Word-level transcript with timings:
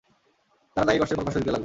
তারা 0.75 0.85
তাকে 0.87 0.99
কষ্টের 1.01 1.17
পর 1.17 1.25
কষ্ট 1.27 1.37
দিতে 1.37 1.51
লাগল। 1.51 1.59